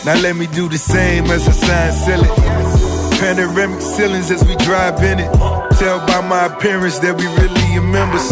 Now 0.05 0.15
let 0.21 0.37
me 0.37 0.47
do 0.47 0.69
the 0.69 0.79
same 0.79 1.25
as 1.27 1.49
I 1.49 1.53
sign 1.53 1.93
seal 1.93 2.25
it. 2.25 3.21
Panoramic 3.21 3.81
ceilings 3.81 4.31
as 4.31 4.43
we 4.45 4.57
drive 4.57 5.03
in 5.03 5.19
it. 5.19 5.33
Tell 5.79 5.99
by 6.07 6.21
my 6.27 6.47
appearance 6.47 6.99
that 7.01 7.17
we 7.17 7.27
really 7.27 7.77
are 7.77 7.83
members. 7.83 8.29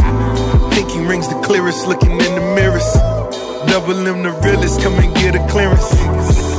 Pinky 0.74 1.00
rings 1.00 1.28
the 1.28 1.40
clearest, 1.40 1.86
looking 1.86 2.12
in 2.12 2.34
the 2.34 2.52
mirrors. 2.54 3.17
Double 3.68 4.06
M 4.06 4.22
the 4.22 4.32
realest, 4.42 4.80
come 4.82 4.94
and 4.94 5.14
get 5.14 5.34
a 5.34 5.46
clearance. 5.48 5.92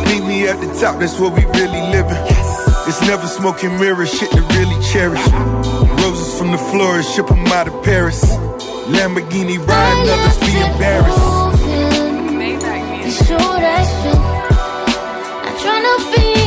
Meet 0.08 0.24
me 0.26 0.48
at 0.48 0.60
the 0.62 0.68
top, 0.80 1.00
that's 1.00 1.20
where 1.20 1.32
we 1.32 1.44
really 1.60 1.82
living. 1.92 2.18
It's 2.88 3.02
never 3.02 3.28
smoking 3.28 3.78
mirrors, 3.80 4.12
shit 4.12 4.32
to 4.32 4.42
really 4.56 4.80
cherish. 4.92 5.26
Roses 6.02 6.38
from 6.38 6.52
the 6.52 6.58
florist, 6.58 7.14
ship 7.16 7.30
'em 7.32 7.46
out 7.48 7.68
of 7.68 7.84
Paris. 7.84 8.24
Lamborghini 8.88 9.58
riding, 9.68 10.10
others 10.10 10.38
be 10.40 10.54
embarrassed. 10.58 11.20
It's 13.06 13.18
true 13.28 13.38
that's 13.38 13.92
true. 14.02 14.22
Not 15.44 15.56
tryna 15.62 15.96
be 16.16 16.39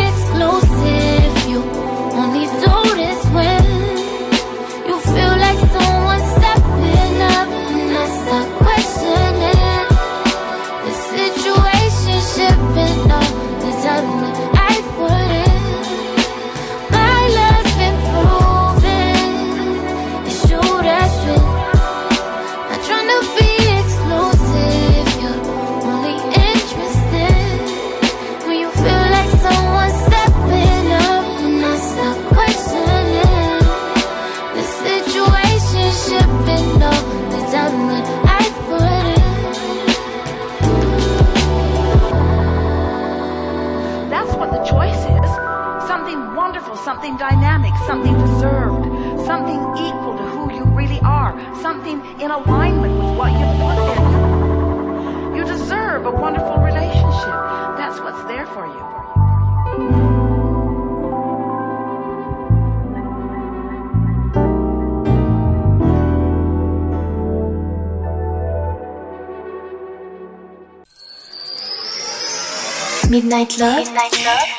Love, 73.50 73.88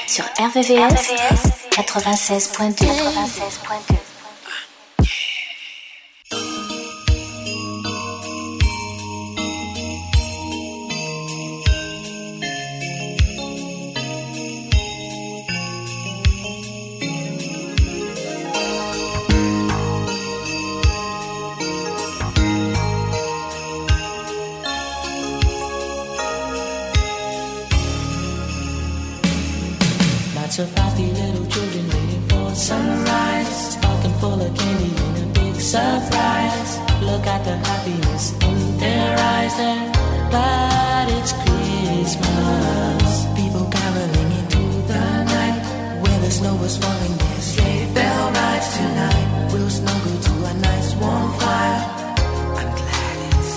sur 0.08 0.26
RVVS 0.38 1.14
96.2. 1.72 3.93
the 37.54 37.68
happiness 37.68 38.32
in 38.50 38.78
their 38.78 39.18
eyes 39.20 39.56
there 39.58 39.92
but 40.32 41.06
it's 41.18 41.34
Christmas. 41.44 43.10
People 43.40 43.66
caroling 43.70 44.32
into 44.40 44.64
the 44.92 45.06
night 45.36 45.62
where 46.02 46.20
the 46.26 46.32
snow 46.32 46.56
was 46.56 46.78
falling. 46.78 47.16
Their 47.24 47.42
sleigh 47.52 47.86
bell 47.94 48.32
rides 48.32 48.70
tonight. 48.78 49.28
We'll 49.54 49.70
snuggle 49.70 50.18
to 50.28 50.34
a 50.52 50.54
nice 50.70 50.96
warm 50.96 51.30
fire. 51.42 51.82
I'm 52.60 52.72
glad 52.82 53.16
it's 53.30 53.54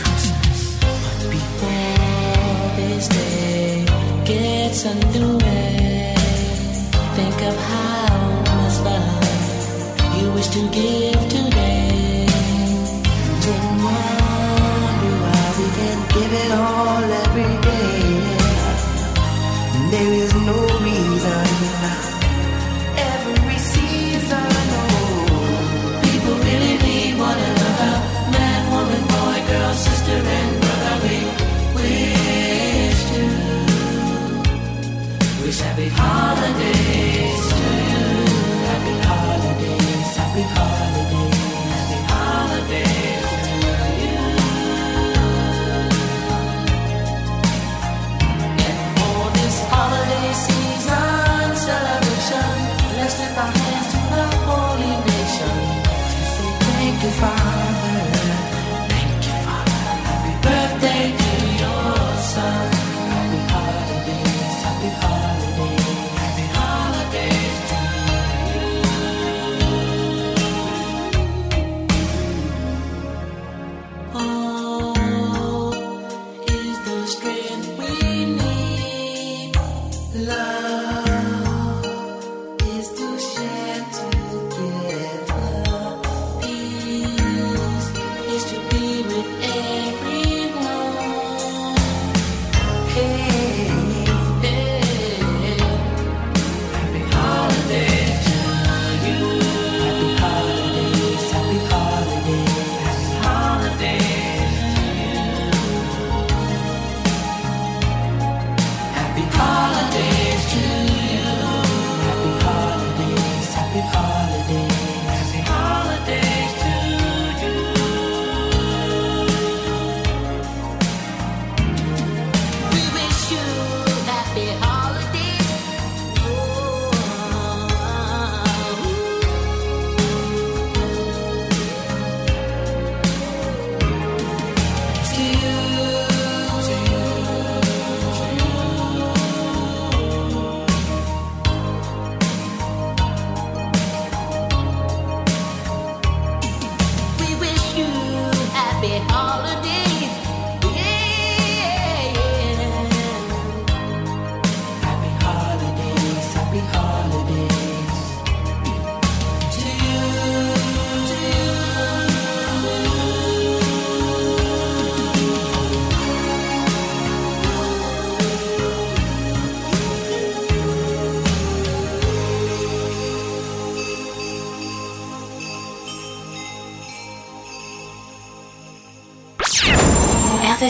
Christmas, 0.00 0.60
but 1.04 1.18
before 1.36 2.64
this 2.80 3.04
day 3.08 3.84
gets 4.24 4.86
underway, 4.86 6.14
think 7.16 7.38
of 7.50 7.56
how 7.72 8.14
much 8.58 8.76
love 8.88 10.16
you 10.18 10.32
wish 10.32 10.48
to 10.56 10.62
give. 10.70 11.31
all 16.88 17.04
every 17.24 17.52
day. 17.68 17.92
Yeah. 18.38 19.90
There 19.92 20.12
is 20.22 20.31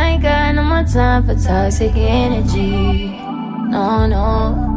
I 0.00 0.12
ain't 0.12 0.22
got 0.22 0.54
no 0.54 0.62
more 0.62 0.82
time 0.82 1.26
for 1.26 1.34
toxic 1.34 1.92
energy. 1.94 3.10
No, 3.68 4.06
no. 4.06 4.70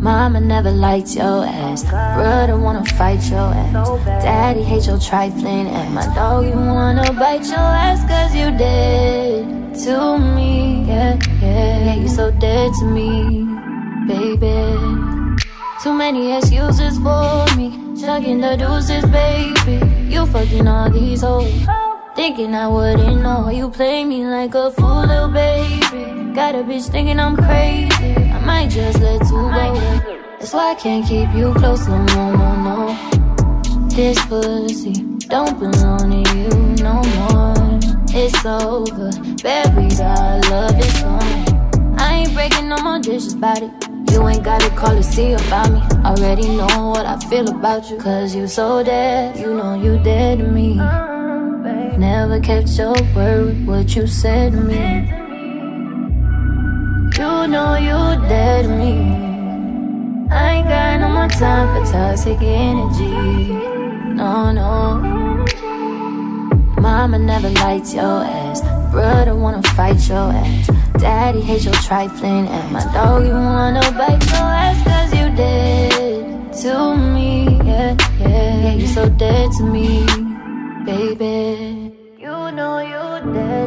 Mama 0.00 0.40
never 0.40 0.70
liked 0.70 1.14
your 1.14 1.44
ass. 1.44 1.84
Brother 1.84 2.56
wanna 2.56 2.84
fight 2.96 3.22
your 3.30 3.52
ass. 3.62 3.88
Daddy 4.24 4.62
hate 4.62 4.86
your 4.86 4.98
trifling 4.98 5.68
ass. 5.68 5.90
My 5.92 6.14
dog, 6.14 6.46
you 6.46 6.52
wanna 6.52 7.12
bite 7.12 7.44
your 7.44 7.70
ass 7.86 8.00
cause 8.08 8.34
you 8.34 8.46
dead 8.56 9.74
to 9.84 10.18
me. 10.18 10.84
Yeah, 10.88 11.18
yeah, 11.42 11.84
yeah, 11.84 11.94
you 11.96 12.08
so 12.08 12.30
dead 12.30 12.72
to 12.78 12.84
me, 12.86 13.44
baby. 14.08 14.56
Too 15.82 15.92
many 15.92 16.32
excuses 16.38 16.96
for 17.04 17.44
me. 17.54 17.68
Chugging 18.00 18.40
the 18.40 18.56
deuces, 18.56 19.04
baby. 19.18 19.76
You 20.08 20.24
fucking 20.24 20.66
all 20.66 20.88
these 20.90 21.20
hoes. 21.20 21.87
Thinking 22.18 22.52
I 22.52 22.66
wouldn't 22.66 23.22
know. 23.22 23.48
You 23.48 23.70
play 23.70 24.04
me 24.04 24.24
like 24.26 24.52
a 24.56 24.72
fool, 24.72 25.06
little 25.06 25.28
baby. 25.28 26.32
Got 26.34 26.56
a 26.56 26.64
bitch 26.64 26.90
thinking 26.90 27.20
I'm 27.20 27.36
crazy. 27.36 28.12
I 28.34 28.40
might 28.44 28.70
just 28.70 28.98
let 28.98 29.20
you 29.30 29.42
go. 29.54 29.74
That's 30.40 30.52
why 30.52 30.72
I 30.72 30.74
can't 30.74 31.06
keep 31.06 31.32
you 31.32 31.54
close 31.54 31.86
no 31.86 31.96
more, 31.96 32.36
no, 32.36 32.50
no. 32.66 33.88
This 33.90 34.18
pussy 34.26 34.94
don't 35.28 35.60
belong 35.60 36.10
to 36.10 36.36
you 36.36 36.48
no 36.82 37.04
more. 37.18 37.78
It's 38.10 38.44
over. 38.44 39.12
Buried 39.40 40.00
our 40.00 40.40
love 40.50 40.76
is 40.76 41.00
gone. 41.00 41.94
I 42.00 42.24
ain't 42.24 42.34
breaking 42.34 42.68
no 42.68 42.78
more 42.78 42.98
dishes 42.98 43.34
about 43.34 43.62
it. 43.62 43.70
You 44.10 44.26
ain't 44.26 44.42
gotta 44.42 44.70
call 44.70 44.96
to 44.96 45.04
see 45.04 45.34
about 45.34 45.70
me. 45.70 45.80
Already 46.04 46.48
know 46.48 46.88
what 46.88 47.06
I 47.06 47.16
feel 47.30 47.48
about 47.48 47.88
you. 47.88 47.96
Cause 47.96 48.34
you 48.34 48.48
so 48.48 48.82
dead, 48.82 49.38
you 49.38 49.54
know 49.54 49.80
you 49.80 50.02
dead 50.02 50.38
to 50.38 50.48
me. 50.48 50.80
Never 51.98 52.38
kept 52.38 52.68
your 52.78 52.94
word, 53.12 53.66
what 53.66 53.96
you 53.96 54.06
said 54.06 54.52
to 54.52 54.60
me. 54.60 55.10
You 57.18 57.48
know 57.48 57.74
you 57.74 58.28
dead 58.28 58.66
to 58.66 58.68
me. 58.68 58.94
I 60.30 60.58
ain't 60.58 60.68
got 60.68 61.00
no 61.00 61.08
more 61.08 61.26
time 61.26 61.66
for 61.74 61.90
toxic 61.90 62.38
energy. 62.40 63.10
No, 64.14 64.52
no. 64.52 65.02
Mama 66.80 67.18
never 67.18 67.50
liked 67.50 67.92
your 67.92 68.22
ass. 68.22 68.60
Brother 68.92 69.34
wanna 69.34 69.64
fight 69.74 70.08
your 70.08 70.30
ass. 70.30 70.70
Daddy 70.98 71.40
hate 71.40 71.64
your 71.64 71.74
trifling 71.74 72.46
ass. 72.46 72.70
My 72.70 72.92
dog, 72.92 73.24
even 73.24 73.42
wanna 73.42 73.80
bite 73.98 74.24
your 74.30 74.48
ass 74.64 74.78
cause 74.86 75.12
you 75.18 75.34
dead 75.34 76.54
to 76.62 76.96
me. 76.96 77.58
Yeah, 77.66 77.96
yeah, 78.20 78.62
yeah, 78.62 78.72
you 78.74 78.86
so 78.86 79.08
dead 79.08 79.50
to 79.58 79.64
me 79.64 80.06
know 82.58 82.78
you 82.80 83.32
did. 83.32 83.57